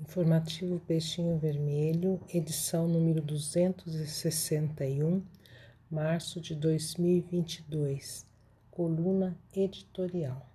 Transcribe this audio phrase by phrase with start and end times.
[0.00, 5.20] Informativo Peixinho Vermelho, edição número 261,
[5.90, 8.24] março de 2022,
[8.70, 10.48] coluna editorial.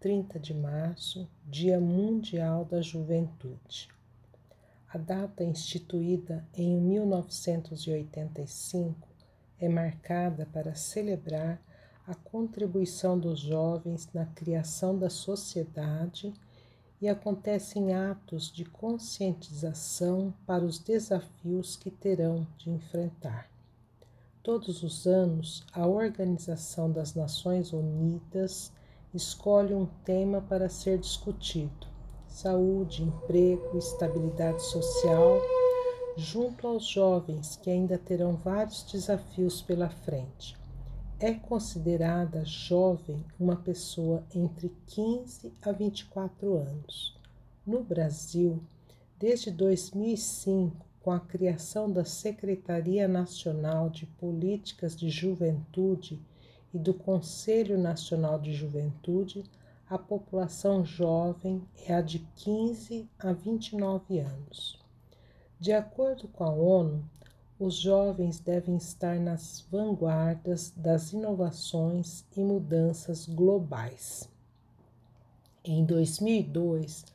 [0.00, 3.90] 30 de março, Dia Mundial da Juventude.
[4.88, 9.06] A data instituída em 1985
[9.60, 11.60] é marcada para celebrar
[12.06, 16.32] a contribuição dos jovens na criação da sociedade
[17.00, 23.48] e acontecem atos de conscientização para os desafios que terão de enfrentar.
[24.42, 28.72] Todos os anos, a Organização das Nações Unidas
[29.12, 31.86] escolhe um tema para ser discutido:
[32.28, 35.40] saúde, emprego, estabilidade social,
[36.16, 40.56] junto aos jovens que ainda terão vários desafios pela frente
[41.18, 47.16] é considerada jovem uma pessoa entre 15 a 24 anos.
[47.66, 48.62] No Brasil,
[49.18, 56.20] desde 2005, com a criação da Secretaria Nacional de Políticas de Juventude
[56.74, 59.44] e do Conselho Nacional de Juventude,
[59.88, 64.78] a população jovem é a de 15 a 29 anos.
[65.58, 67.02] De acordo com a ONU,
[67.58, 74.28] os jovens devem estar nas vanguardas das inovações e mudanças globais.
[75.64, 77.06] Em 2002,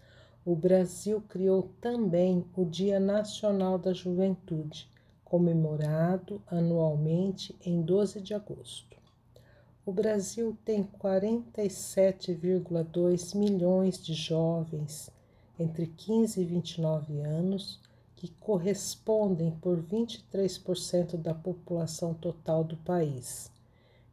[0.44, 4.90] o Brasil criou também o Dia Nacional da Juventude,
[5.24, 8.98] comemorado anualmente em 12 de agosto.
[9.86, 15.12] O Brasil tem 47,2 milhões de jovens
[15.60, 17.80] entre 15 e 29 anos
[18.22, 23.52] que correspondem por 23% da população total do país.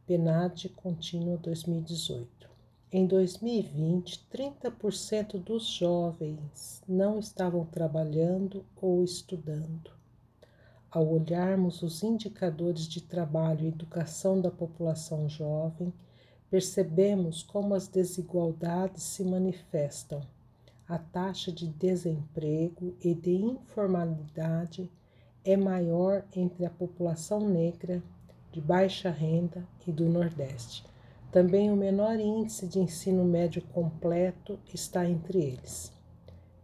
[0.07, 2.49] PNAD contínua 2018.
[2.91, 9.91] Em 2020, 30% dos jovens não estavam trabalhando ou estudando.
[10.89, 15.93] Ao olharmos os indicadores de trabalho e educação da população jovem,
[16.49, 20.23] percebemos como as desigualdades se manifestam
[20.89, 24.91] a taxa de desemprego e de informalidade
[25.45, 28.01] é maior entre a população negra,
[28.51, 30.83] de baixa renda e do Nordeste.
[31.31, 35.93] Também o menor índice de ensino médio completo está entre eles.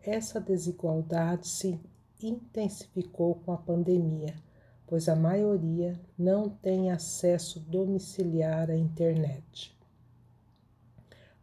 [0.02, 1.80] Essa desigualdade se
[2.20, 4.34] intensificou com a pandemia,
[4.88, 9.75] pois a maioria não tem acesso domiciliar à internet.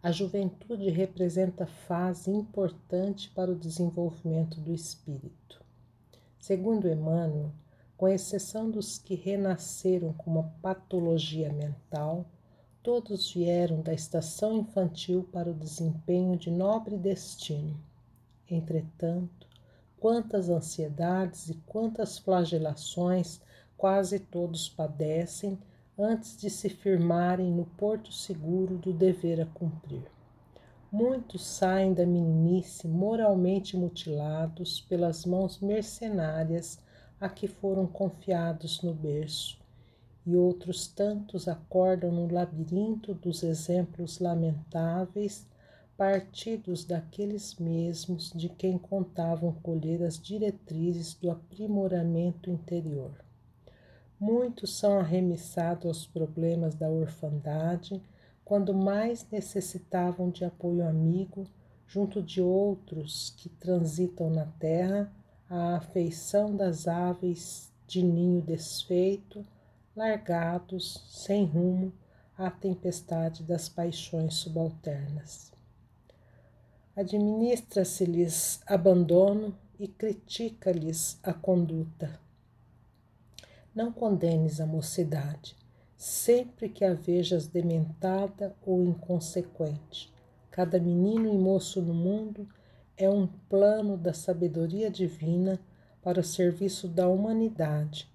[0.02, 5.64] A juventude representa fase importante para o desenvolvimento do espírito.
[6.40, 7.52] Segundo Emmanuel,
[7.96, 12.26] com exceção dos que renasceram com uma patologia mental,
[12.82, 17.78] todos vieram da estação infantil para o desempenho de nobre destino.
[18.50, 19.46] Entretanto,
[20.00, 23.40] quantas ansiedades e quantas flagelações
[23.76, 25.56] quase todos padecem
[25.98, 30.10] antes de se firmarem no porto seguro do dever a cumprir.
[30.90, 36.78] Muitos saem da meninice moralmente mutilados pelas mãos mercenárias
[37.20, 39.58] a que foram confiados no berço,
[40.26, 45.46] e outros tantos acordam no labirinto dos exemplos lamentáveis
[45.96, 53.12] partidos daqueles mesmos de quem contavam colher as diretrizes do aprimoramento interior.
[54.24, 58.00] Muitos são arremessados aos problemas da orfandade
[58.44, 61.44] quando mais necessitavam de apoio amigo,
[61.88, 65.12] junto de outros que transitam na terra
[65.50, 69.44] à afeição das aves de ninho desfeito,
[69.96, 71.92] largados, sem rumo,
[72.38, 75.50] à tempestade das paixões subalternas.
[76.94, 82.21] Administra-se-lhes abandono e critica-lhes a conduta
[83.74, 85.56] não condenes a mocidade,
[85.96, 90.12] sempre que a vejas dementada ou inconsequente.
[90.50, 92.48] Cada menino e moço no mundo
[92.96, 95.58] é um plano da sabedoria divina
[96.02, 98.10] para o serviço da humanidade,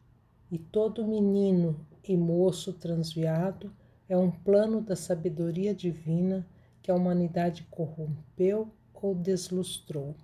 [0.51, 3.73] e todo menino e moço transviado
[4.07, 6.47] é um plano da sabedoria divina
[6.81, 10.15] que a humanidade corrompeu ou deslustrou.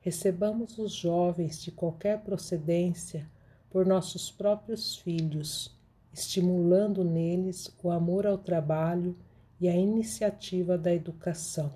[0.00, 3.30] Recebamos os jovens de qualquer procedência
[3.72, 5.74] por nossos próprios filhos,
[6.12, 9.16] estimulando neles o amor ao trabalho
[9.58, 11.72] e a iniciativa da educação.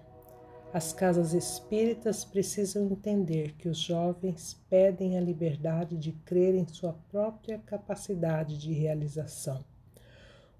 [0.74, 6.92] As casas espíritas precisam entender que os jovens pedem a liberdade de crer em sua
[7.10, 9.64] própria capacidade de realização.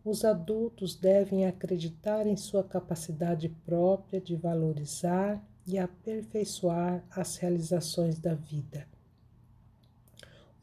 [0.03, 8.33] Os adultos devem acreditar em sua capacidade própria de valorizar e aperfeiçoar as realizações da
[8.33, 8.96] vida.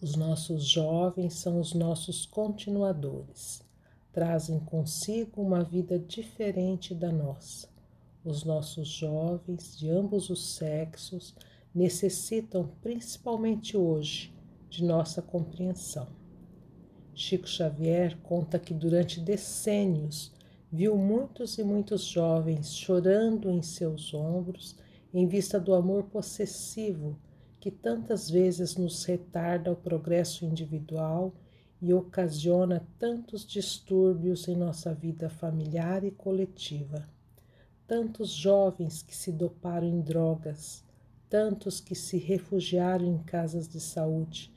[0.03, 3.63] Os nossos jovens são os nossos continuadores,
[4.11, 7.69] trazem consigo uma vida diferente da nossa.
[8.21, 11.33] Os nossos jovens de ambos os sexos
[11.73, 14.35] necessitam, principalmente hoje,
[14.69, 16.09] de nossa compreensão.
[17.15, 20.33] Chico Xavier conta que durante decênios
[20.69, 24.75] viu muitos e muitos jovens chorando em seus ombros
[25.13, 27.17] em vista do amor possessivo
[27.63, 31.33] que tantas vezes nos retarda o progresso individual
[31.81, 37.07] e ocasiona tantos distúrbios em nossa vida familiar e coletiva.
[37.87, 40.83] Tantos jovens que se doparam em drogas,
[41.29, 44.51] tantos que se refugiaram em casas de saúde,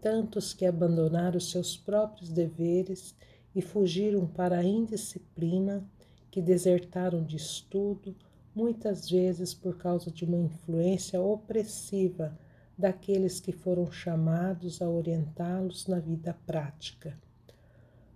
[0.00, 3.12] tantos que abandonaram seus próprios deveres
[3.56, 5.84] e fugiram para a indisciplina,
[6.30, 8.14] que desertaram de estudo,
[8.54, 12.38] muitas vezes por causa de uma influência opressiva
[12.76, 17.18] daqueles que foram chamados a orientá-los na vida prática.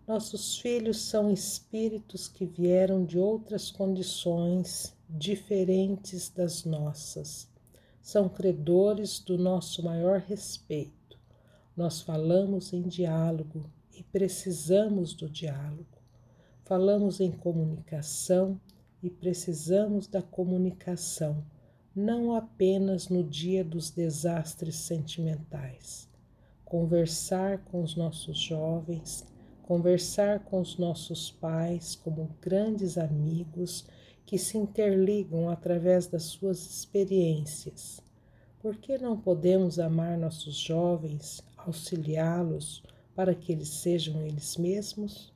[0.06, 7.48] Nossos filhos são espíritos que vieram de outras condições diferentes das nossas.
[8.00, 11.18] São credores do nosso maior respeito.
[11.76, 15.98] Nós falamos em diálogo e precisamos do diálogo.
[16.64, 18.60] Falamos em comunicação
[19.02, 21.44] e precisamos da comunicação
[21.96, 26.06] não apenas no dia dos desastres sentimentais.
[26.62, 29.25] Conversar com os nossos jovens,
[29.62, 33.87] conversar com os nossos pais como grandes amigos
[34.26, 38.02] que se interligam através das suas experiências.
[38.60, 42.82] Por que não podemos amar nossos jovens, auxiliá-los
[43.14, 45.32] para que eles sejam eles mesmos?